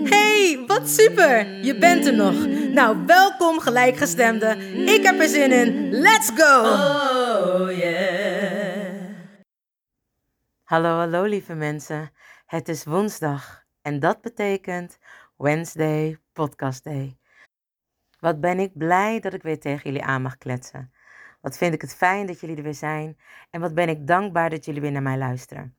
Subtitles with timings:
[0.08, 1.64] Hey, wat super!
[1.64, 2.47] Je bent er nog.
[2.72, 4.56] Nou, welkom gelijkgestemde.
[4.86, 5.91] Ik heb er zin in.
[5.91, 6.60] Let's go!
[6.60, 9.14] Oh yeah.
[10.62, 12.10] Hallo, hallo lieve mensen.
[12.47, 14.98] Het is woensdag en dat betekent
[15.36, 17.16] Wednesday Podcast Day.
[18.20, 20.92] Wat ben ik blij dat ik weer tegen jullie aan mag kletsen.
[21.41, 23.19] Wat vind ik het fijn dat jullie er weer zijn
[23.50, 25.77] en wat ben ik dankbaar dat jullie weer naar mij luisteren.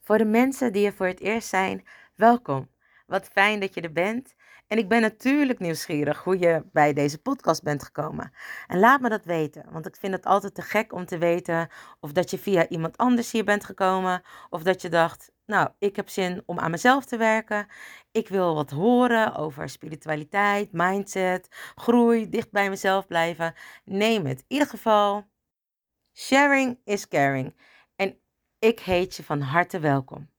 [0.00, 2.68] Voor de mensen die er voor het eerst zijn, welkom.
[3.06, 4.34] Wat fijn dat je er bent.
[4.66, 8.32] En ik ben natuurlijk nieuwsgierig hoe je bij deze podcast bent gekomen.
[8.66, 11.68] En laat me dat weten, want ik vind het altijd te gek om te weten
[12.00, 15.96] of dat je via iemand anders hier bent gekomen, of dat je dacht, nou, ik
[15.96, 17.66] heb zin om aan mezelf te werken.
[18.12, 23.54] Ik wil wat horen over spiritualiteit, mindset, groei, dicht bij mezelf blijven.
[23.84, 24.38] Neem het.
[24.38, 25.26] In ieder geval,
[26.14, 27.56] sharing is caring.
[27.96, 28.18] En
[28.58, 30.30] ik heet je van harte welkom.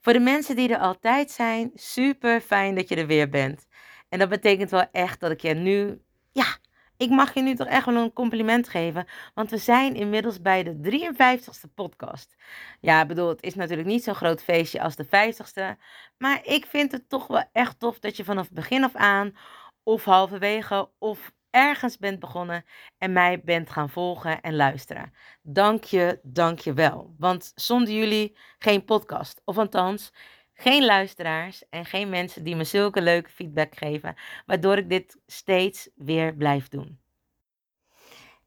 [0.00, 3.66] Voor de mensen die er altijd zijn, super fijn dat je er weer bent.
[4.08, 6.58] En dat betekent wel echt dat ik je nu, ja,
[6.98, 9.06] ik mag je nu toch echt wel een compliment geven.
[9.34, 12.36] Want we zijn inmiddels bij de 53ste podcast.
[12.80, 15.80] Ja, ik bedoel, het is natuurlijk niet zo'n groot feestje als de 50ste.
[16.18, 19.36] Maar ik vind het toch wel echt tof dat je vanaf begin af aan,
[19.82, 22.64] of halverwege, of ergens bent begonnen
[22.98, 25.12] en mij bent gaan volgen en luisteren.
[25.42, 27.14] Dank je, dank je wel.
[27.18, 29.40] Want zonder jullie geen podcast.
[29.44, 30.12] Of althans,
[30.60, 34.14] geen luisteraars en geen mensen die me zulke leuke feedback geven,
[34.46, 37.00] waardoor ik dit steeds weer blijf doen.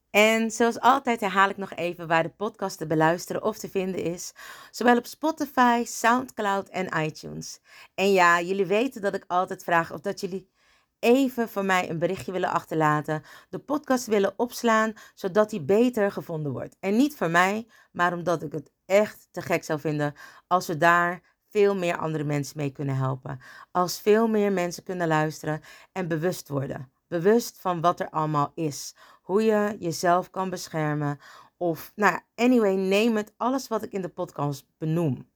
[0.09, 4.03] En zoals altijd herhaal ik nog even waar de podcast te beluisteren of te vinden
[4.03, 4.33] is.
[4.71, 7.59] Zowel op Spotify, Soundcloud en iTunes.
[7.95, 10.49] En ja, jullie weten dat ik altijd vraag of dat jullie
[10.99, 13.23] even voor mij een berichtje willen achterlaten.
[13.49, 16.75] De podcast willen opslaan, zodat die beter gevonden wordt.
[16.79, 20.13] En niet voor mij, maar omdat ik het echt te gek zou vinden
[20.47, 23.39] als we daar veel meer andere mensen mee kunnen helpen.
[23.71, 26.91] Als veel meer mensen kunnen luisteren en bewust worden.
[27.07, 28.95] Bewust van wat er allemaal is.
[29.21, 31.19] Hoe je jezelf kan beschermen.
[31.57, 33.33] Of, nou, anyway, neem het.
[33.37, 35.29] Alles wat ik in de podcast benoem.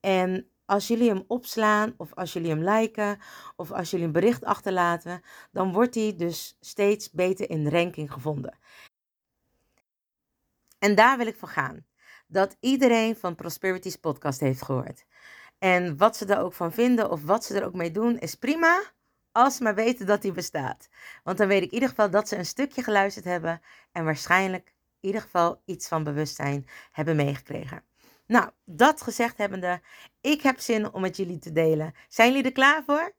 [0.00, 3.18] En als jullie hem opslaan, of als jullie hem liken,
[3.56, 8.58] of als jullie een bericht achterlaten, dan wordt hij dus steeds beter in ranking gevonden.
[10.78, 11.86] En daar wil ik voor gaan.
[12.32, 15.04] Dat iedereen van Prosperities podcast heeft gehoord.
[15.58, 18.34] En wat ze er ook van vinden of wat ze er ook mee doen, is
[18.34, 18.82] prima.
[19.32, 20.88] Als maar weten dat die bestaat.
[21.22, 23.60] Want dan weet ik in ieder geval dat ze een stukje geluisterd hebben.
[23.92, 24.66] En waarschijnlijk
[25.00, 27.82] in ieder geval iets van bewustzijn hebben meegekregen.
[28.26, 29.80] Nou, dat gezegd hebbende,
[30.20, 31.94] ik heb zin om met jullie te delen.
[32.08, 33.12] Zijn jullie er klaar voor?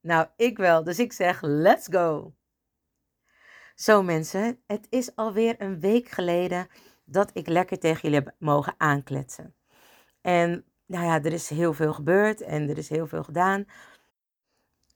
[0.00, 0.84] Nou, ik wel.
[0.84, 2.34] Dus ik zeg, let's go.
[3.74, 6.68] Zo mensen, het is alweer een week geleden
[7.04, 9.54] dat ik lekker tegen jullie heb mogen aankletsen.
[10.20, 13.64] En nou ja, er is heel veel gebeurd en er is heel veel gedaan.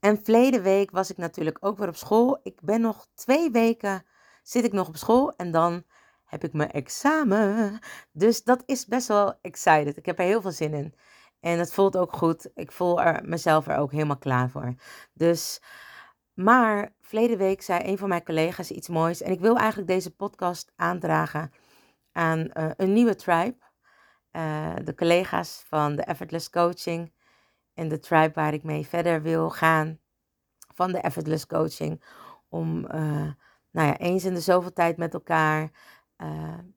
[0.01, 2.41] En verleden week was ik natuurlijk ook weer op school.
[2.43, 4.05] Ik ben nog twee weken,
[4.43, 5.85] zit ik nog op school en dan
[6.25, 7.79] heb ik mijn examen.
[8.13, 9.97] Dus dat is best wel excited.
[9.97, 10.95] Ik heb er heel veel zin in.
[11.41, 12.51] En het voelt ook goed.
[12.55, 14.75] Ik voel er mezelf er ook helemaal klaar voor.
[15.13, 15.61] Dus,
[16.35, 19.23] maar verleden week zei een van mijn collega's iets moois.
[19.23, 21.53] En ik wil eigenlijk deze podcast aandragen
[22.13, 23.57] aan uh, een nieuwe tribe.
[24.33, 27.13] Uh, de collega's van de Effortless Coaching.
[27.75, 29.99] En de tribe waar ik mee verder wil gaan.
[30.75, 32.05] Van de Effortless Coaching.
[32.49, 33.33] Om uh,
[33.71, 35.71] nou ja, eens in de zoveel tijd met elkaar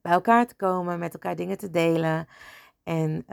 [0.02, 2.28] bij elkaar te komen, met elkaar dingen te delen.
[2.84, 3.26] En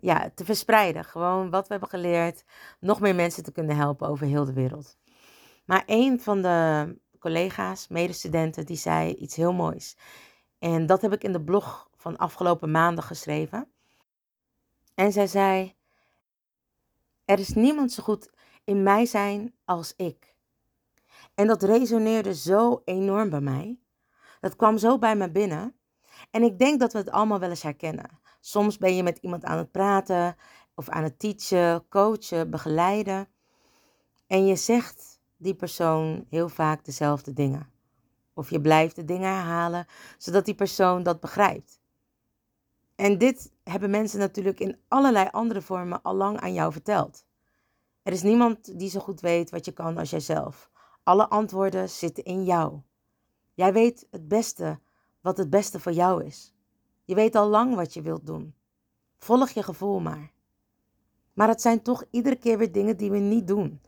[0.00, 1.04] ja, te verspreiden.
[1.04, 2.44] Gewoon wat we hebben geleerd.
[2.80, 4.98] Nog meer mensen te kunnen helpen over heel de wereld.
[5.64, 9.96] Maar een van de collega's, medestudenten, die zei iets heel moois.
[10.58, 13.70] En dat heb ik in de blog van afgelopen maandag geschreven.
[14.94, 15.74] En zij zei:
[17.24, 18.30] Er is niemand zo goed
[18.64, 20.34] in mij zijn als ik.
[21.34, 23.78] En dat resoneerde zo enorm bij mij.
[24.40, 25.74] Dat kwam zo bij me binnen.
[26.30, 28.20] En ik denk dat we het allemaal wel eens herkennen.
[28.40, 30.36] Soms ben je met iemand aan het praten
[30.74, 33.28] of aan het teachen, coachen, begeleiden.
[34.26, 37.75] En je zegt die persoon heel vaak dezelfde dingen.
[38.36, 39.86] Of je blijft de dingen herhalen,
[40.18, 41.80] zodat die persoon dat begrijpt.
[42.94, 47.26] En dit hebben mensen natuurlijk in allerlei andere vormen al lang aan jou verteld.
[48.02, 50.70] Er is niemand die zo goed weet wat je kan als jijzelf.
[51.02, 52.80] Alle antwoorden zitten in jou.
[53.54, 54.78] Jij weet het beste
[55.20, 56.54] wat het beste voor jou is.
[57.04, 58.54] Je weet al lang wat je wilt doen.
[59.18, 60.32] Volg je gevoel maar.
[61.32, 63.80] Maar het zijn toch iedere keer weer dingen die we niet doen.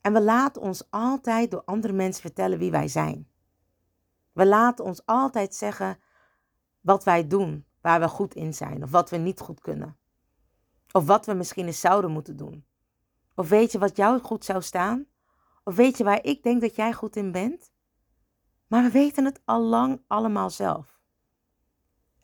[0.00, 3.28] En we laten ons altijd door andere mensen vertellen wie wij zijn.
[4.36, 5.98] We laten ons altijd zeggen
[6.80, 9.96] wat wij doen, waar we goed in zijn of wat we niet goed kunnen.
[10.92, 12.66] Of wat we misschien eens zouden moeten doen.
[13.34, 15.06] Of weet je wat jou goed zou staan?
[15.64, 17.72] Of weet je waar ik denk dat jij goed in bent?
[18.66, 21.00] Maar we weten het al lang allemaal zelf.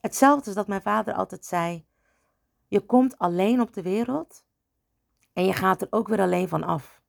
[0.00, 1.87] Hetzelfde is dat mijn vader altijd zei:
[2.69, 4.44] Je komt alleen op de wereld
[5.32, 7.03] en je gaat er ook weer alleen van af.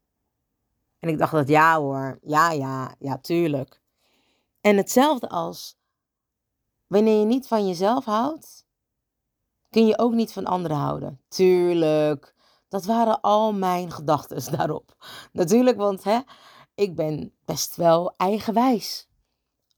[1.00, 3.83] En ik dacht dat ja hoor, ja, ja, ja, tuurlijk.
[4.64, 5.78] En hetzelfde als
[6.88, 8.66] wanneer je niet van jezelf houdt,
[9.70, 11.22] kun je ook niet van anderen houden.
[11.28, 12.36] Tuurlijk.
[12.68, 14.96] Dat waren al mijn gedachten daarop.
[15.32, 16.20] Natuurlijk, want hè,
[16.76, 19.08] ik ben best wel eigenwijs.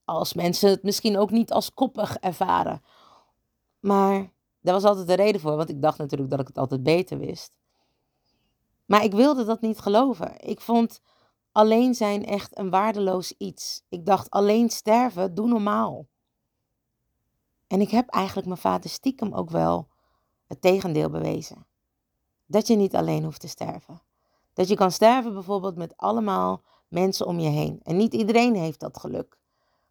[0.03, 2.83] Als mensen het misschien ook niet als koppig ervaren.
[3.79, 6.83] Maar daar was altijd een reden voor, want ik dacht natuurlijk dat ik het altijd
[6.83, 7.51] beter wist.
[8.85, 10.39] Maar ik wilde dat niet geloven.
[10.39, 11.01] Ik vond
[11.55, 13.83] alleen zijn echt een waardeloos iets.
[13.89, 16.07] Ik dacht alleen sterven, doe normaal.
[17.67, 19.87] En ik heb eigenlijk mijn vader stiekem ook wel
[20.47, 21.65] het tegendeel bewezen.
[22.45, 24.01] Dat je niet alleen hoeft te sterven.
[24.53, 27.79] Dat je kan sterven bijvoorbeeld met allemaal mensen om je heen.
[27.83, 29.37] En niet iedereen heeft dat geluk.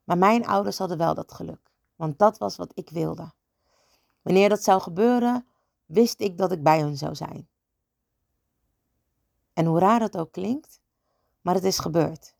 [0.04, 1.70] Maar mijn ouders hadden wel dat geluk.
[1.96, 3.32] Want dat was wat ik wilde.
[4.22, 5.46] Wanneer dat zou gebeuren,
[5.86, 7.48] wist ik dat ik bij hun zou zijn.
[9.52, 10.82] En hoe raar dat ook klinkt,
[11.44, 12.34] maar het is gebeurd.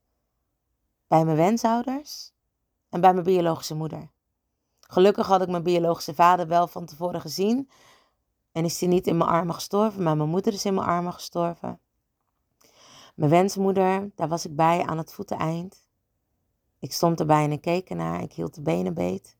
[1.07, 2.33] Bij mijn wensouders
[2.89, 4.11] en bij mijn biologische moeder.
[4.81, 7.71] Gelukkig had ik mijn biologische vader wel van tevoren gezien.
[8.53, 11.13] En is hij niet in mijn armen gestorven, maar mijn moeder is in mijn armen
[11.13, 11.81] gestorven.
[13.15, 15.89] Mijn wensmoeder, daar was ik bij aan het voeteneind.
[16.79, 18.23] Ik stond erbij en keek ernaar.
[18.23, 19.37] Ik hield de benen beet.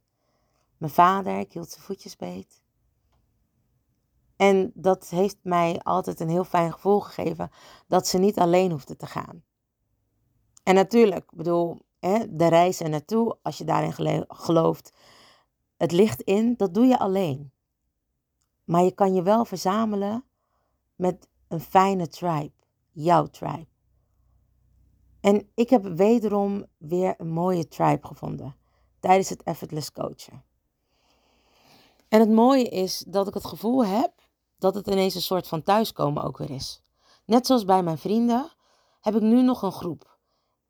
[0.77, 2.63] Mijn vader, ik hield zijn voetjes beet.
[4.37, 7.51] En dat heeft mij altijd een heel fijn gevoel gegeven
[7.87, 9.45] dat ze niet alleen hoefde te gaan.
[10.65, 14.93] En natuurlijk, bedoel, hè, de reis er naartoe, als je daarin gelooft,
[15.77, 17.53] het ligt in, dat doe je alleen.
[18.65, 20.25] Maar je kan je wel verzamelen
[20.95, 22.53] met een fijne tribe,
[22.91, 23.67] jouw tribe.
[25.21, 28.57] En ik heb wederom weer een mooie tribe gevonden
[29.01, 30.45] tijdens het effortless coachen.
[32.09, 34.13] En het mooie is dat ik het gevoel heb
[34.59, 36.83] dat het ineens een soort van thuiskomen ook weer is.
[37.25, 38.53] Net zoals bij mijn vrienden
[39.01, 40.14] heb ik nu nog een groep.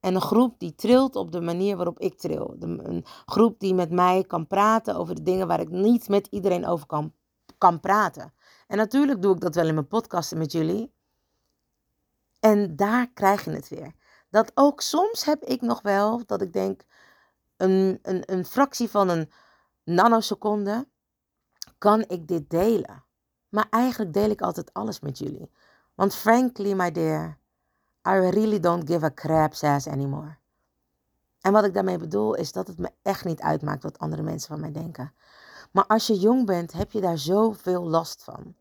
[0.05, 2.57] En een groep die trilt op de manier waarop ik tril.
[2.59, 6.67] Een groep die met mij kan praten over de dingen waar ik niet met iedereen
[6.67, 7.13] over kan,
[7.59, 8.33] kan praten.
[8.67, 10.93] En natuurlijk doe ik dat wel in mijn podcasten met jullie.
[12.41, 13.93] En daar krijg je het weer.
[14.31, 16.83] Dat ook soms heb ik nog wel dat ik denk
[17.57, 19.31] een, een, een fractie van een
[19.85, 20.89] nanoseconde
[21.79, 23.05] kan ik dit delen.
[23.49, 25.51] Maar eigenlijk deel ik altijd alles met jullie.
[25.95, 27.39] Want frankly, my dear,
[28.07, 30.37] I really don't give a crap's ass anymore.
[31.41, 34.49] En wat ik daarmee bedoel is dat het me echt niet uitmaakt wat andere mensen
[34.49, 35.13] van mij denken.
[35.71, 38.55] Maar als je jong bent, heb je daar zoveel last van.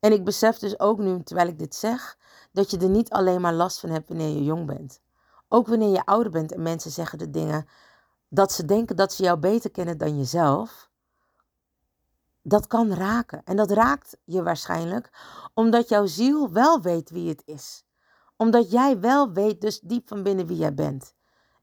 [0.00, 2.18] En ik besef dus ook nu, terwijl ik dit zeg,
[2.52, 5.00] dat je er niet alleen maar last van hebt wanneer je jong bent.
[5.48, 7.68] Ook wanneer je ouder bent en mensen zeggen de dingen
[8.28, 10.90] dat ze denken dat ze jou beter kennen dan jezelf.
[12.42, 13.42] Dat kan raken.
[13.44, 15.10] En dat raakt je waarschijnlijk
[15.54, 17.84] omdat jouw ziel wel weet wie het is.
[18.36, 21.14] Omdat jij wel weet dus diep van binnen wie jij bent.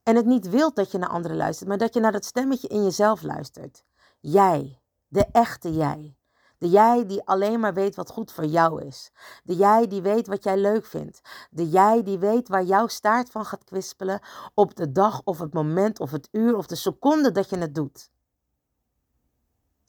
[0.03, 2.67] En het niet wilt dat je naar anderen luistert, maar dat je naar dat stemmetje
[2.67, 3.83] in jezelf luistert.
[4.19, 6.15] Jij, de echte jij.
[6.57, 9.11] De jij die alleen maar weet wat goed voor jou is.
[9.43, 11.21] De jij die weet wat jij leuk vindt.
[11.49, 14.19] De jij die weet waar jouw staart van gaat kwispelen
[14.53, 17.75] op de dag of het moment of het uur of de seconde dat je het
[17.75, 18.09] doet.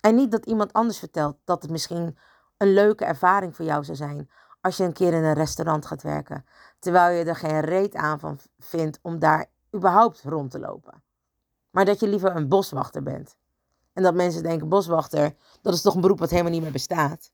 [0.00, 2.18] En niet dat iemand anders vertelt dat het misschien
[2.56, 4.30] een leuke ervaring voor jou zou zijn
[4.62, 6.44] als je een keer in een restaurant gaat werken,
[6.78, 11.02] terwijl je er geen reet aan van vindt om daar überhaupt rond te lopen.
[11.70, 13.36] Maar dat je liever een boswachter bent.
[13.92, 17.32] En dat mensen denken, boswachter, dat is toch een beroep wat helemaal niet meer bestaat.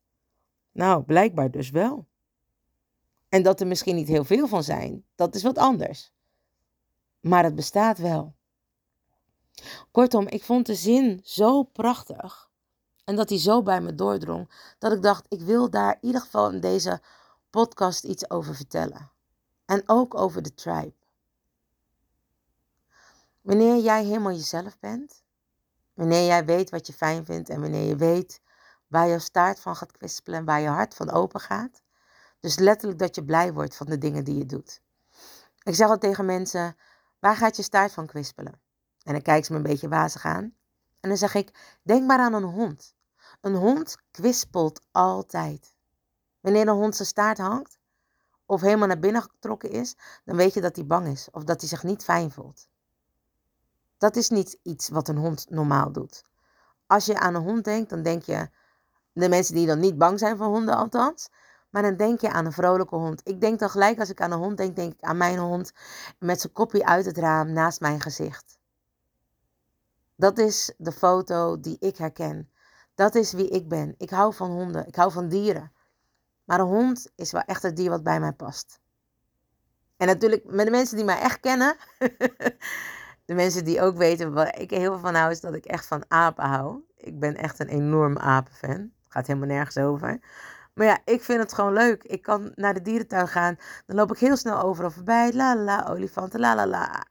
[0.72, 2.06] Nou, blijkbaar dus wel.
[3.28, 6.12] En dat er misschien niet heel veel van zijn, dat is wat anders.
[7.20, 8.34] Maar het bestaat wel.
[9.90, 12.50] Kortom, ik vond de zin zo prachtig.
[13.04, 14.50] En dat hij zo bij me doordrong.
[14.78, 17.00] Dat ik dacht, ik wil daar in ieder geval in deze
[17.58, 19.10] podcast iets over vertellen.
[19.64, 20.94] En ook over de tribe.
[23.40, 25.22] Wanneer jij helemaal jezelf bent.
[25.94, 27.48] Wanneer jij weet wat je fijn vindt.
[27.48, 28.40] En wanneer je weet
[28.86, 30.38] waar je staart van gaat kwispelen.
[30.38, 31.82] En waar je hart van open gaat.
[32.40, 34.80] Dus letterlijk dat je blij wordt van de dingen die je doet.
[35.62, 36.76] Ik zeg al tegen mensen,
[37.18, 38.60] waar gaat je staart van kwispelen?
[39.02, 40.54] En dan kijken ze me een beetje wazig aan.
[41.00, 42.94] En dan zeg ik, denk maar aan een hond.
[43.40, 45.76] Een hond kwispelt altijd.
[46.40, 47.78] Wanneer een hond zijn staart hangt,
[48.46, 51.60] of helemaal naar binnen getrokken is, dan weet je dat hij bang is of dat
[51.60, 52.68] hij zich niet fijn voelt.
[53.98, 56.24] Dat is niet iets wat een hond normaal doet.
[56.86, 58.48] Als je aan een hond denkt, dan denk je,
[59.12, 61.28] de mensen die dan niet bang zijn voor honden althans,
[61.70, 63.20] maar dan denk je aan een vrolijke hond.
[63.24, 65.72] Ik denk dan gelijk als ik aan een hond denk, denk ik aan mijn hond
[66.18, 68.58] met zijn kopje uit het raam naast mijn gezicht.
[70.14, 72.50] Dat is de foto die ik herken.
[72.94, 73.94] Dat is wie ik ben.
[73.98, 74.86] Ik hou van honden.
[74.86, 75.72] Ik hou van dieren.
[76.48, 78.80] Maar een hond is wel echt het dier wat bij mij past.
[79.96, 81.76] En natuurlijk, met de mensen die mij echt kennen,
[83.28, 85.86] de mensen die ook weten waar ik heel veel van hou, is dat ik echt
[85.86, 86.80] van apen hou.
[86.96, 88.90] Ik ben echt een enorm apenfan.
[89.08, 90.20] Gaat helemaal nergens over.
[90.78, 92.02] Maar ja, ik vind het gewoon leuk.
[92.02, 93.56] Ik kan naar de dierentuin gaan.
[93.86, 95.32] Dan loop ik heel snel overal voorbij.
[95.32, 97.04] La la la, olifanten, la la la.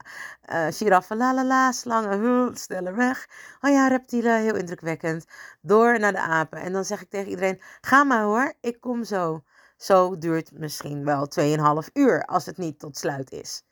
[0.52, 1.72] Uh, giraffen, la la la.
[1.72, 3.28] Slangen, huh, sneller weg.
[3.60, 5.26] Oh ja, reptielen, heel indrukwekkend.
[5.60, 6.60] Door naar de apen.
[6.60, 9.42] En dan zeg ik tegen iedereen, ga maar hoor, ik kom zo.
[9.76, 11.28] Zo duurt misschien wel
[11.84, 13.62] 2,5 uur als het niet tot sluit is.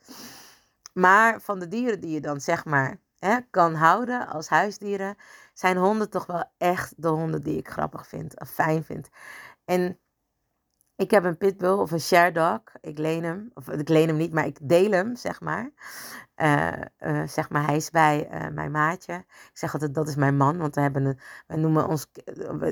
[0.93, 5.17] Maar van de dieren die je dan zeg maar hè, kan houden als huisdieren,
[5.55, 9.09] zijn honden toch wel echt de honden die ik grappig vind of fijn vind.
[9.67, 9.99] En
[10.97, 12.61] ik heb een pitbull of een share dog.
[12.81, 13.51] Ik leen hem.
[13.55, 15.71] Of ik leen hem niet, maar ik deel hem, zeg maar.
[16.37, 19.15] Uh, uh, zeg maar, hij is bij uh, mijn maatje.
[19.29, 20.59] Ik zeg altijd, dat is mijn man.
[20.59, 22.07] Want we hebben een, noemen ons,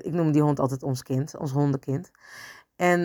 [0.02, 1.36] ik noem die hond altijd ons kind.
[1.36, 2.10] Ons hondenkind.
[2.76, 3.04] En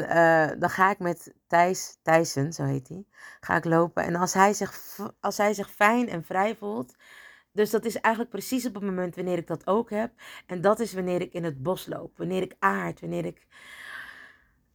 [0.60, 3.05] dan ga ik met Thijs, Thijssen, zo heet hij,
[3.39, 4.03] ga ik lopen.
[4.03, 6.96] En als hij, zich, als hij zich fijn en vrij voelt,
[7.51, 10.13] dus dat is eigenlijk precies op het moment wanneer ik dat ook heb.
[10.46, 13.48] En dat is wanneer ik in het bos loop, wanneer ik aard, wanneer ik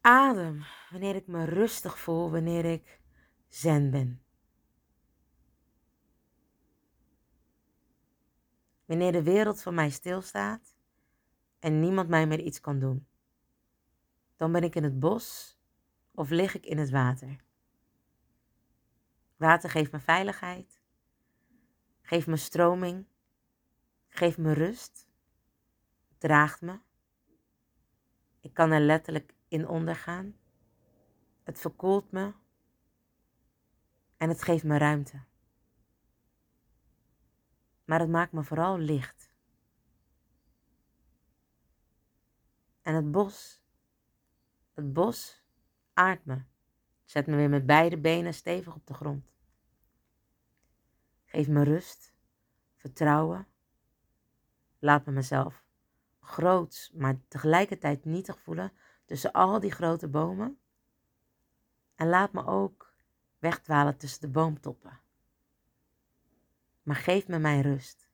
[0.01, 3.01] adem, wanneer ik me rustig voel, wanneer ik
[3.49, 4.23] zen ben.
[8.85, 10.77] Wanneer de wereld voor mij stilstaat
[11.59, 13.07] en niemand mij meer iets kan doen.
[14.37, 15.59] Dan ben ik in het bos
[16.15, 17.37] of lig ik in het water.
[19.37, 20.84] Water geeft me veiligheid.
[22.15, 23.07] Geef me stroming.
[24.09, 25.07] Geef me rust.
[26.19, 26.79] Draagt me.
[28.41, 30.37] Ik kan er letterlijk in ondergaan.
[31.43, 32.33] Het verkoelt me.
[34.17, 35.23] En het geeft me ruimte.
[37.85, 39.33] Maar het maakt me vooral licht.
[42.83, 43.63] En het bos,
[44.73, 45.43] het bos
[45.93, 46.43] aardt me.
[47.05, 49.34] Zet me weer met beide benen stevig op de grond.
[51.35, 52.13] Geef me rust,
[52.77, 53.47] vertrouwen.
[54.79, 55.65] Laat me mezelf
[56.21, 58.73] groot, maar tegelijkertijd nietig voelen
[59.05, 60.59] tussen al die grote bomen.
[61.95, 62.95] En laat me ook
[63.39, 65.01] wegdwalen tussen de boomtoppen.
[66.83, 68.09] Maar geef me mijn rust,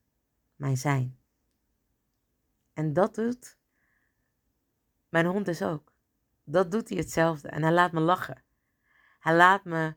[0.57, 1.19] mijn zijn.
[2.73, 3.59] En dat doet
[5.09, 5.93] mijn hond dus ook.
[6.45, 7.49] Dat doet hij hetzelfde.
[7.49, 8.43] En hij laat me lachen.
[9.19, 9.95] Hij laat me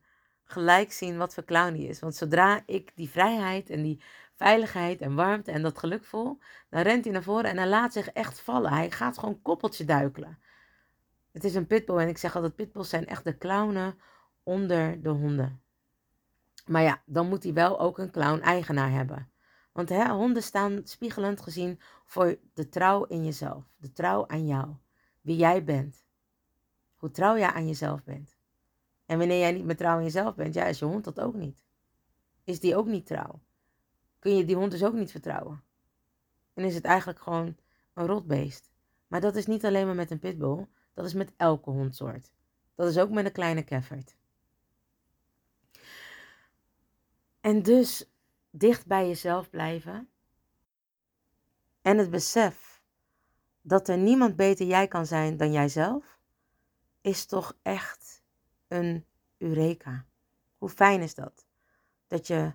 [0.53, 1.99] gelijk zien wat voor clown hij is.
[1.99, 4.01] Want zodra ik die vrijheid en die
[4.35, 7.93] veiligheid en warmte en dat geluk voel, dan rent hij naar voren en hij laat
[7.93, 8.73] zich echt vallen.
[8.73, 10.39] Hij gaat gewoon koppeltje duikelen.
[11.31, 13.99] Het is een pitbull en ik zeg altijd, pitbulls zijn echt de clownen
[14.43, 15.61] onder de honden.
[16.65, 19.31] Maar ja, dan moet hij wel ook een clown-eigenaar hebben.
[19.71, 23.63] Want hè, honden staan spiegelend gezien voor de trouw in jezelf.
[23.77, 24.75] De trouw aan jou.
[25.21, 26.05] Wie jij bent.
[26.95, 28.37] Hoe trouw jij aan jezelf bent.
[29.05, 31.33] En wanneer jij niet meer trouw in jezelf bent, ja, is je hond dat ook
[31.33, 31.57] niet.
[32.43, 33.39] Is die ook niet trouw?
[34.19, 35.63] Kun je die hond dus ook niet vertrouwen?
[36.53, 37.55] En is het eigenlijk gewoon
[37.93, 38.71] een rotbeest.
[39.07, 42.33] Maar dat is niet alleen maar met een pitbull, dat is met elke hondsoort.
[42.75, 44.15] Dat is ook met een kleine keffert.
[47.41, 48.09] En dus
[48.49, 50.09] dicht bij jezelf blijven.
[51.81, 52.81] En het besef
[53.61, 56.19] dat er niemand beter jij kan zijn dan jijzelf,
[57.01, 58.22] is toch echt
[58.73, 59.05] een
[59.37, 60.05] eureka.
[60.57, 61.45] Hoe fijn is dat?
[62.07, 62.53] Dat je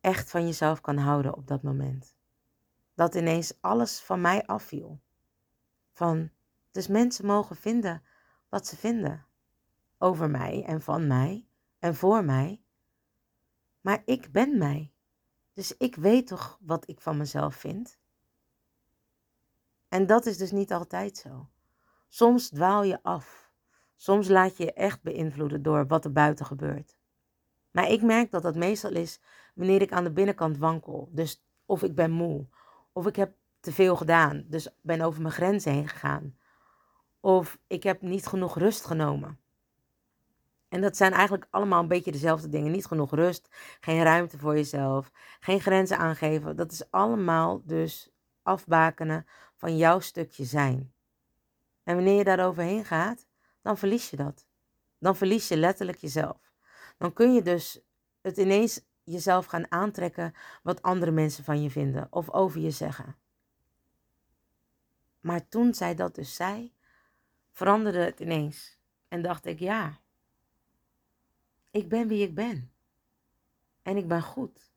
[0.00, 2.16] echt van jezelf kan houden op dat moment.
[2.94, 5.00] Dat ineens alles van mij afviel.
[5.92, 6.30] Van
[6.70, 8.02] Dus mensen mogen vinden
[8.48, 9.26] wat ze vinden
[9.98, 11.46] over mij en van mij
[11.78, 12.62] en voor mij.
[13.80, 14.92] Maar ik ben mij.
[15.52, 17.98] Dus ik weet toch wat ik van mezelf vind.
[19.88, 21.48] En dat is dus niet altijd zo.
[22.08, 23.39] Soms dwaal je af.
[24.00, 26.96] Soms laat je je echt beïnvloeden door wat er buiten gebeurt.
[27.70, 29.20] Maar ik merk dat dat meestal is
[29.54, 31.08] wanneer ik aan de binnenkant wankel.
[31.12, 32.46] Dus of ik ben moe,
[32.92, 36.36] of ik heb te veel gedaan, dus ben over mijn grenzen heen gegaan.
[37.20, 39.38] Of ik heb niet genoeg rust genomen.
[40.68, 42.72] En dat zijn eigenlijk allemaal een beetje dezelfde dingen.
[42.72, 43.48] Niet genoeg rust,
[43.80, 46.56] geen ruimte voor jezelf, geen grenzen aangeven.
[46.56, 48.10] Dat is allemaal dus
[48.42, 49.26] afbakenen
[49.56, 50.92] van jouw stukje zijn.
[51.82, 53.28] En wanneer je daar overheen gaat,
[53.62, 54.46] dan verlies je dat.
[54.98, 56.52] Dan verlies je letterlijk jezelf.
[56.98, 57.80] Dan kun je dus
[58.20, 63.16] het ineens jezelf gaan aantrekken wat andere mensen van je vinden of over je zeggen.
[65.20, 66.74] Maar toen zij dat dus zei,
[67.50, 68.78] veranderde het ineens.
[69.08, 70.00] En dacht ik, ja,
[71.70, 72.72] ik ben wie ik ben.
[73.82, 74.72] En ik ben goed.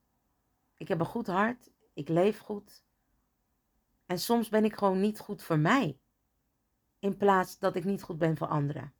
[0.76, 1.70] Ik heb een goed hart.
[1.94, 2.84] Ik leef goed.
[4.06, 5.98] En soms ben ik gewoon niet goed voor mij.
[7.04, 8.92] In plaats dat ik niet goed ben voor anderen.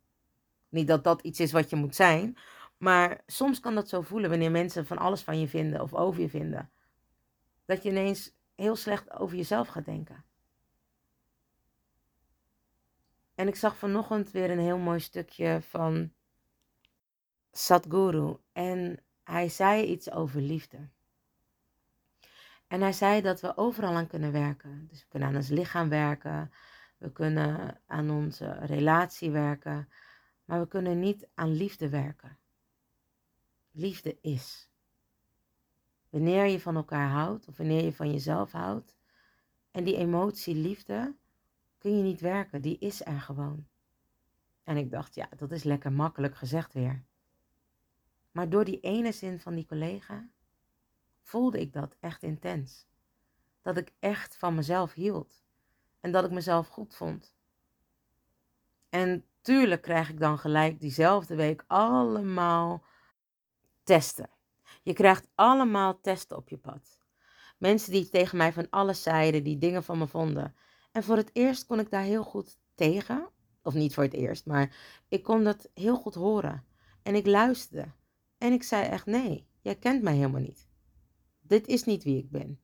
[0.69, 2.37] Niet dat dat iets is wat je moet zijn.
[2.77, 6.21] Maar soms kan dat zo voelen wanneer mensen van alles van je vinden of over
[6.21, 6.71] je vinden.
[7.65, 10.25] Dat je ineens heel slecht over jezelf gaat denken.
[13.35, 16.13] En ik zag vanochtend weer een heel mooi stukje van
[17.53, 18.37] Sadhguru.
[18.53, 20.89] En hij zei iets over liefde.
[22.67, 24.87] En hij zei dat we overal aan kunnen werken.
[24.91, 26.53] Dus we kunnen aan ons lichaam werken.
[27.05, 29.89] We kunnen aan onze relatie werken.
[30.45, 32.39] Maar we kunnen niet aan liefde werken.
[33.71, 34.69] Liefde is.
[36.09, 38.97] Wanneer je van elkaar houdt of wanneer je van jezelf houdt.
[39.71, 41.15] En die emotie liefde
[41.79, 42.63] kun je niet werken.
[42.63, 43.67] Die is er gewoon.
[44.63, 47.05] En ik dacht, ja, dat is lekker makkelijk gezegd weer.
[48.31, 50.29] Maar door die ene zin van die collega
[51.21, 52.87] voelde ik dat echt intens.
[53.63, 55.44] Dat ik echt van mezelf hield.
[56.05, 57.35] En dat ik mezelf goed vond.
[58.89, 62.85] En tuurlijk krijg ik dan gelijk diezelfde week allemaal
[63.83, 64.31] testen.
[64.83, 66.99] Je krijgt allemaal testen op je pad.
[67.59, 70.55] Mensen die tegen mij van alles zeiden, die dingen van me vonden.
[70.93, 73.29] En voor het eerst kon ik daar heel goed tegen.
[73.63, 74.77] Of niet voor het eerst, maar
[75.09, 76.65] ik kon dat heel goed horen.
[77.03, 77.91] En ik luisterde.
[78.39, 80.69] En ik zei echt: nee, jij kent mij helemaal niet.
[81.41, 82.64] Dit is niet wie ik ben.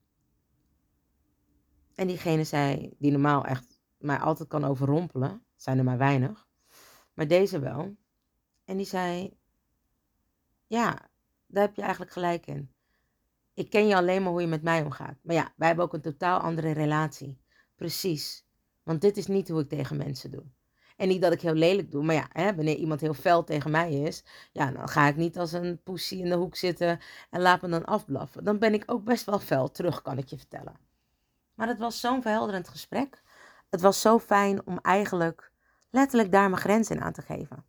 [2.01, 6.49] En diegene zei, die normaal echt mij altijd kan overrompelen, zijn er maar weinig,
[7.15, 7.97] maar deze wel.
[8.65, 9.37] En die zei:
[10.67, 11.11] Ja,
[11.47, 12.73] daar heb je eigenlijk gelijk in.
[13.55, 15.19] Ik ken je alleen maar hoe je met mij omgaat.
[15.23, 17.41] Maar ja, wij hebben ook een totaal andere relatie.
[17.75, 18.47] Precies.
[18.83, 20.45] Want dit is niet hoe ik tegen mensen doe.
[20.97, 23.71] En niet dat ik heel lelijk doe, maar ja, hè, wanneer iemand heel fel tegen
[23.71, 27.41] mij is, ja, dan ga ik niet als een poesie in de hoek zitten en
[27.41, 28.45] laat me dan afblaffen.
[28.45, 30.89] Dan ben ik ook best wel fel terug, kan ik je vertellen.
[31.61, 33.23] Maar het was zo'n verhelderend gesprek.
[33.71, 35.53] Het was zo fijn om eigenlijk
[35.91, 37.65] letterlijk daar mijn grens in aan te geven.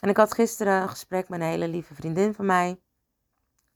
[0.00, 2.80] En ik had gisteren een gesprek met een hele lieve vriendin van mij.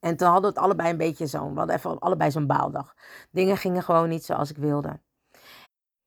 [0.00, 2.94] En toen hadden we het allebei een beetje zo'n, we hadden even allebei zo'n baaldag.
[3.30, 5.00] Dingen gingen gewoon niet zoals ik wilde.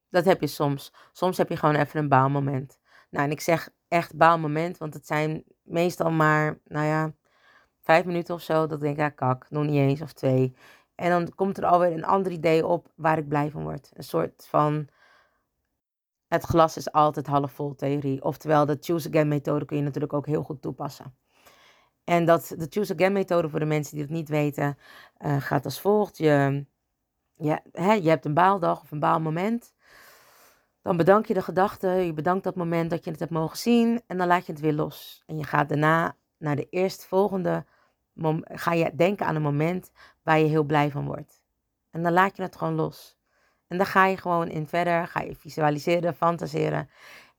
[0.09, 0.93] Dat heb je soms.
[1.11, 2.79] Soms heb je gewoon even een baalmoment.
[3.09, 7.13] Nou, en ik zeg echt baalmoment, want het zijn meestal maar, nou ja,
[7.81, 8.67] vijf minuten of zo.
[8.67, 10.55] Dat ik denk, ja, kak, nog niet eens of twee.
[10.99, 13.91] En dan komt er alweer een ander idee op waar ik blij van word.
[13.93, 14.87] Een soort van,
[16.27, 18.23] het glas is altijd half vol theorie.
[18.23, 21.15] Oftewel, de choose again methode kun je natuurlijk ook heel goed toepassen.
[22.03, 24.77] En dat, de choose again methode voor de mensen die het niet weten,
[25.19, 26.17] uh, gaat als volgt.
[26.17, 26.65] Je,
[27.35, 29.73] je, hè, je hebt een baaldag of een baalmoment.
[30.81, 34.01] Dan bedank je de gedachte, je bedankt dat moment dat je het hebt mogen zien
[34.07, 35.23] en dan laat je het weer los.
[35.25, 37.65] En je gaat daarna naar de eerstvolgende,
[38.43, 39.91] ga je denken aan een moment
[40.29, 41.43] waar je heel blij van wordt.
[41.91, 43.17] En dan laat je het gewoon los.
[43.67, 46.89] En dan ga je gewoon in verder, ga je visualiseren, fantaseren.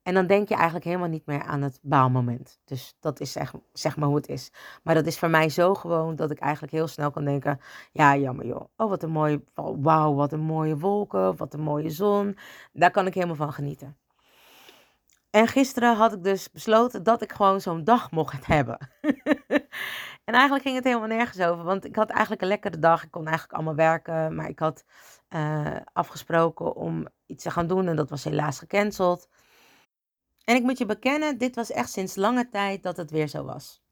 [0.03, 2.61] En dan denk je eigenlijk helemaal niet meer aan het baalmoment.
[2.65, 3.37] Dus dat is
[3.73, 4.53] zeg, maar hoe het is.
[4.83, 7.61] Maar dat is voor mij zo gewoon dat ik eigenlijk heel snel kan denken:
[7.93, 8.69] ja, jammer joh.
[8.77, 12.37] Oh, wat een mooie, wauw, wat een mooie wolken, wat een mooie zon.
[12.73, 13.97] Daar kan ik helemaal van genieten.
[15.31, 18.79] En gisteren had ik dus besloten dat ik gewoon zo'n dag mocht hebben.
[20.31, 23.03] En eigenlijk ging het helemaal nergens over, want ik had eigenlijk een lekkere dag.
[23.03, 24.85] Ik kon eigenlijk allemaal werken, maar ik had
[25.31, 29.29] uh, afgesproken om iets te gaan doen en dat was helaas gecanceld.
[30.45, 33.45] En ik moet je bekennen, dit was echt sinds lange tijd dat het weer zo
[33.45, 33.83] was.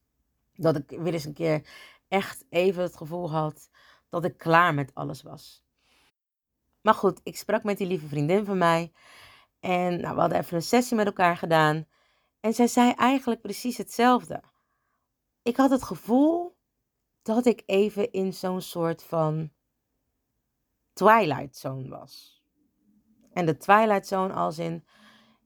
[0.54, 1.68] Dat ik weer eens een keer
[2.08, 3.70] echt even het gevoel had
[4.08, 5.64] dat ik klaar met alles was.
[6.80, 8.92] Maar goed, ik sprak met die lieve vriendin van mij.
[9.60, 11.86] En nou, we hadden even een sessie met elkaar gedaan.
[12.40, 14.42] En zij zei eigenlijk precies hetzelfde.
[15.48, 16.56] Ik had het gevoel
[17.22, 19.50] dat ik even in zo'n soort van
[20.92, 22.42] Twilight Zone was.
[23.32, 24.84] En de Twilight Zone als in,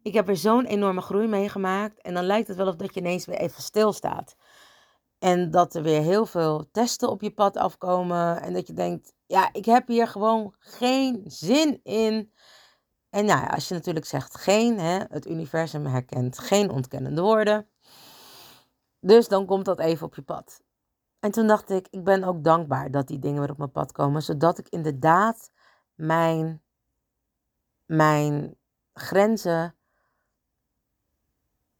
[0.02, 2.00] ik heb er zo'n enorme groei meegemaakt.
[2.00, 4.36] En dan lijkt het wel of dat je ineens weer even stilstaat.
[5.18, 8.42] En dat er weer heel veel testen op je pad afkomen.
[8.42, 12.32] En dat je denkt, ja, ik heb hier gewoon geen zin in.
[13.10, 17.71] En nou ja, als je natuurlijk zegt geen, hè, het universum herkent geen ontkennende woorden.
[19.04, 20.62] Dus dan komt dat even op je pad.
[21.20, 23.92] En toen dacht ik, ik ben ook dankbaar dat die dingen weer op mijn pad
[23.92, 25.50] komen, zodat ik inderdaad
[25.94, 26.62] mijn,
[27.86, 28.56] mijn
[28.92, 29.74] grenzen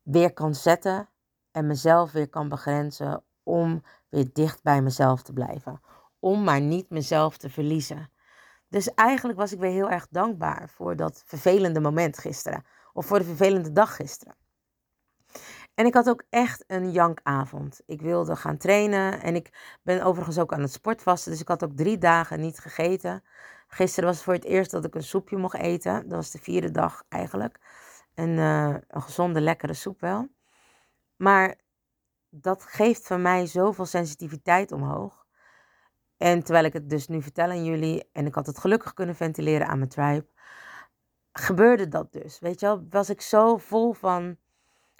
[0.03, 1.09] weer kan zetten
[1.51, 5.81] en mezelf weer kan begrenzen om weer dicht bij mezelf te blijven.
[6.19, 8.11] Om maar niet mezelf te verliezen.
[8.69, 12.65] Dus eigenlijk was ik weer heel erg dankbaar voor dat vervelende moment gisteren.
[12.93, 14.35] Of voor de vervelende dag gisteren.
[15.75, 17.83] En ik had ook echt een jankavond.
[17.87, 21.31] Ik wilde gaan trainen en ik ben overigens ook aan het sportvasten.
[21.31, 23.25] Dus ik had ook drie dagen niet gegeten.
[23.67, 26.09] Gisteren was het voor het eerst dat ik een soepje mocht eten.
[26.09, 27.59] Dat was de vierde dag eigenlijk.
[28.15, 30.29] En, uh, een gezonde, lekkere soep wel.
[31.17, 31.57] Maar
[32.31, 35.27] dat geeft voor mij zoveel sensitiviteit omhoog.
[36.17, 39.15] En terwijl ik het dus nu vertel aan jullie en ik had het gelukkig kunnen
[39.15, 40.27] ventileren aan mijn tribe,
[41.33, 42.39] gebeurde dat dus.
[42.39, 44.37] Weet je wel, was ik zo vol van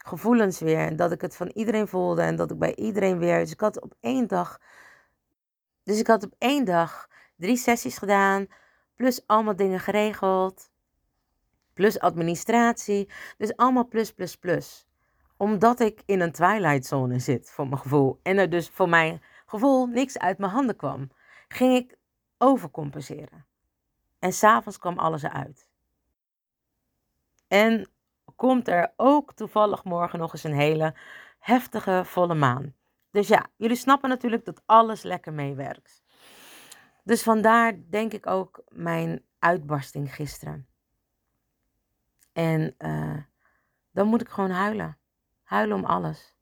[0.03, 3.39] gevoelens weer en dat ik het van iedereen voelde en dat ik bij iedereen weer.
[3.39, 4.61] Dus ik had op één dag,
[5.83, 8.47] dus ik had op één dag drie sessies gedaan,
[8.97, 10.71] plus allemaal dingen geregeld,
[11.73, 14.87] plus administratie, dus allemaal plus, plus, plus
[15.43, 18.21] omdat ik in een twilight zone zit, voor mijn gevoel.
[18.23, 21.11] En er dus voor mijn gevoel niks uit mijn handen kwam.
[21.49, 21.97] Ging ik
[22.39, 23.47] overcompenseren.
[24.19, 25.67] En s'avonds kwam alles eruit.
[27.49, 27.91] En
[28.37, 30.95] komt er ook toevallig morgen nog eens een hele
[31.39, 32.75] heftige volle maan.
[33.11, 36.03] Dus ja, jullie snappen natuurlijk dat alles lekker meewerkt.
[37.05, 40.67] Dus vandaar denk ik ook mijn uitbarsting gisteren.
[42.33, 43.17] En uh,
[43.91, 44.99] dan moet ik gewoon huilen.
[45.43, 46.37] Huilen om alles.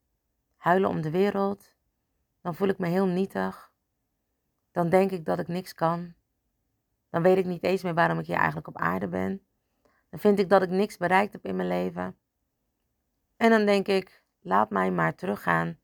[0.56, 1.74] Huilen om de wereld.
[2.42, 3.72] Dan voel ik me heel nietig.
[4.72, 6.14] Dan denk ik dat ik niks kan.
[7.10, 9.42] Dan weet ik niet eens meer waarom ik hier eigenlijk op aarde ben.
[10.10, 12.16] Dan vind ik dat ik niks bereikt heb in mijn leven.
[13.36, 15.78] En dan denk ik, laat mij maar teruggaan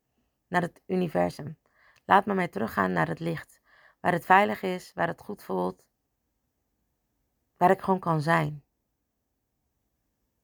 [0.48, 1.58] naar het universum.
[2.04, 3.60] Laat mij teruggaan naar het licht.
[4.00, 5.84] Waar het veilig is, waar het goed voelt.
[7.56, 8.64] Waar ik gewoon kan zijn.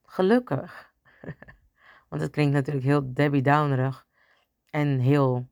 [0.05, 0.93] Gelukkig.
[2.09, 4.07] Want het klinkt natuurlijk heel Debbie Downerig
[4.71, 5.49] en heel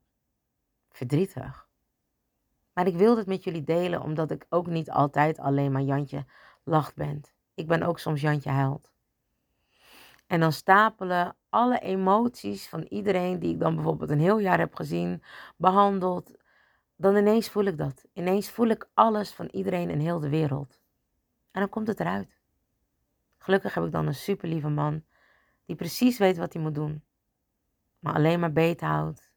[0.89, 1.69] verdrietig.
[2.73, 6.25] Maar ik wil het met jullie delen omdat ik ook niet altijd alleen maar Jantje
[6.63, 7.21] lacht ben.
[7.61, 8.91] Ik ben ook soms Jantje huilt.
[10.27, 14.75] En dan stapelen alle emoties van iedereen die ik dan bijvoorbeeld een heel jaar heb
[14.75, 15.23] gezien,
[15.57, 16.31] behandeld.
[16.95, 18.05] Dan ineens voel ik dat.
[18.13, 20.79] Ineens voel ik alles van iedereen in heel de wereld.
[21.51, 22.39] En dan komt het eruit.
[23.37, 25.03] Gelukkig heb ik dan een super lieve man
[25.65, 27.03] die precies weet wat hij moet doen,
[27.99, 29.31] maar alleen maar beet houdt,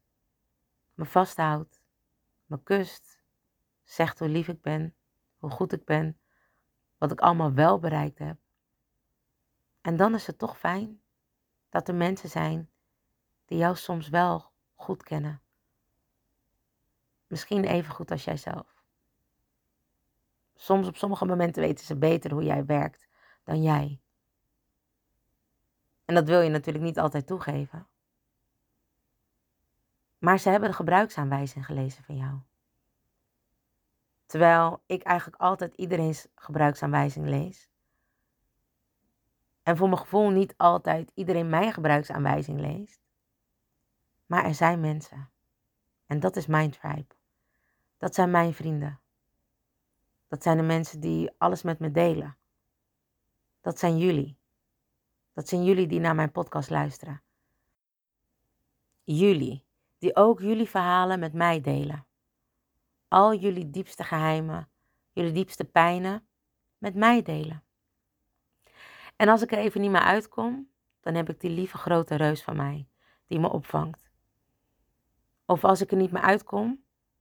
[0.93, 1.81] me vasthoudt,
[2.45, 3.23] me kust,
[3.83, 4.95] zegt hoe lief ik ben,
[5.37, 6.17] hoe goed ik ben,
[7.07, 8.37] wat ik allemaal wel bereikt heb.
[9.81, 11.01] En dan is het toch fijn
[11.69, 12.69] dat er mensen zijn
[13.45, 15.41] die jou soms wel goed kennen.
[17.27, 18.83] Misschien even goed als jijzelf.
[20.55, 23.07] Soms op sommige momenten weten ze beter hoe jij werkt
[23.43, 23.99] dan jij.
[26.05, 27.87] En dat wil je natuurlijk niet altijd toegeven.
[30.17, 32.39] Maar ze hebben de gebruiksaanwijzing gelezen van jou.
[34.25, 37.69] Terwijl ik eigenlijk altijd iedereen's gebruiksaanwijzing lees.
[39.63, 43.01] En voor mijn gevoel niet altijd iedereen mijn gebruiksaanwijzing leest.
[44.25, 45.29] Maar er zijn mensen.
[46.05, 47.15] En dat is mijn tribe.
[47.97, 48.99] Dat zijn mijn vrienden.
[50.27, 52.37] Dat zijn de mensen die alles met me delen.
[53.61, 54.37] Dat zijn jullie.
[55.33, 57.21] Dat zijn jullie die naar mijn podcast luisteren.
[59.03, 59.65] Jullie,
[59.97, 62.04] die ook jullie verhalen met mij delen.
[63.07, 64.69] Al jullie diepste geheimen,
[65.11, 66.27] jullie diepste pijnen
[66.77, 67.63] met mij delen.
[69.15, 72.43] En als ik er even niet meer uitkom, dan heb ik die lieve grote reus
[72.43, 72.87] van mij
[73.27, 74.09] die me opvangt.
[75.45, 76.67] Of als ik er niet meer uitkom,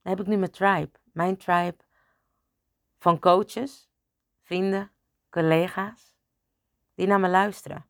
[0.02, 0.90] dan heb ik nu mijn tribe.
[1.12, 1.76] Mijn tribe
[2.98, 3.90] van coaches,
[4.42, 4.90] vrienden,
[5.30, 6.16] collega's,
[6.94, 7.86] die naar me luisteren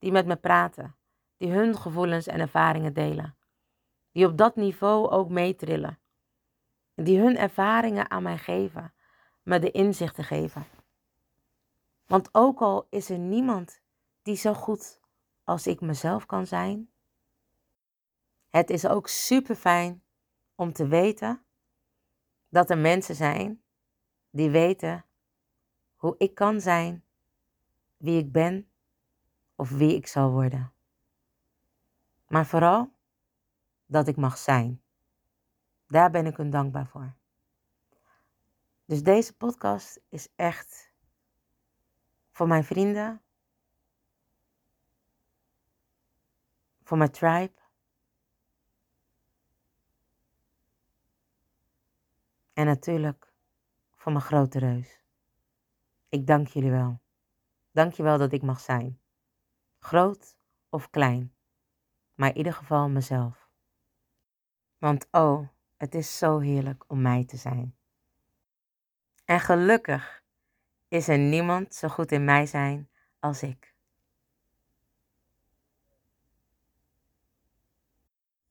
[0.00, 0.96] die met me praten,
[1.36, 3.36] die hun gevoelens en ervaringen delen,
[4.12, 5.98] die op dat niveau ook meetrillen, en
[6.94, 8.94] die hun ervaringen aan mij geven,
[9.42, 10.66] me de inzichten geven.
[12.06, 13.80] Want ook al is er niemand
[14.22, 15.00] die zo goed
[15.44, 16.90] als ik mezelf kan zijn.
[18.48, 20.02] Het is ook super fijn
[20.54, 21.44] om te weten
[22.48, 23.62] dat er mensen zijn
[24.30, 25.04] die weten
[25.94, 27.04] hoe ik kan zijn,
[27.96, 28.70] wie ik ben
[29.54, 30.72] of wie ik zal worden.
[32.28, 32.92] Maar vooral
[33.86, 34.82] dat ik mag zijn.
[35.90, 37.14] Daar ben ik hun dankbaar voor.
[38.84, 40.92] Dus deze podcast is echt
[42.30, 43.22] voor mijn vrienden,
[46.82, 47.58] voor mijn tribe.
[52.52, 53.32] En natuurlijk
[53.94, 55.04] voor mijn grote reus.
[56.08, 57.00] Ik dank jullie wel.
[57.70, 59.00] Dank je wel dat ik mag zijn.
[59.78, 60.36] Groot
[60.68, 61.34] of klein,
[62.14, 63.48] maar in ieder geval mezelf.
[64.78, 65.48] Want oh,
[65.80, 67.74] het is zo heerlijk om mij te zijn.
[69.24, 70.22] En gelukkig
[70.88, 72.88] is er niemand zo goed in mij zijn
[73.18, 73.74] als ik.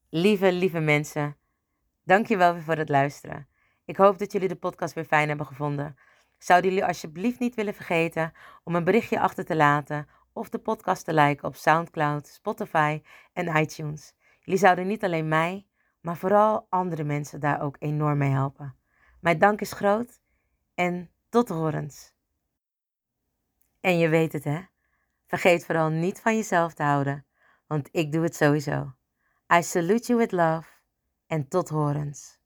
[0.09, 1.37] Lieve, lieve mensen,
[2.03, 3.47] dank je wel weer voor het luisteren.
[3.85, 5.97] Ik hoop dat jullie de podcast weer fijn hebben gevonden.
[6.37, 11.05] Zouden jullie alsjeblieft niet willen vergeten om een berichtje achter te laten of de podcast
[11.05, 13.01] te liken op SoundCloud, Spotify
[13.33, 14.13] en iTunes.
[14.39, 15.68] Jullie zouden niet alleen mij,
[16.01, 18.75] maar vooral andere mensen daar ook enorm mee helpen.
[19.19, 20.21] Mijn dank is groot
[20.73, 22.13] en tot horens.
[23.79, 24.59] En je weet het hè,
[25.27, 27.25] vergeet vooral niet van jezelf te houden,
[27.67, 28.93] want ik doe het sowieso.
[29.53, 30.69] I salute you with love
[31.27, 32.39] en tot horens.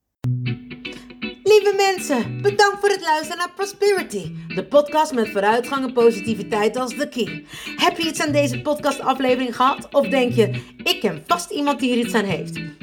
[1.44, 6.96] Lieve mensen, bedankt voor het luisteren naar Prosperity, de podcast met vooruitgang en positiviteit als
[6.96, 7.46] de key.
[7.76, 9.94] Heb je iets aan deze podcastaflevering gehad?
[9.94, 12.83] Of denk je, ik ken vast iemand die er iets aan heeft?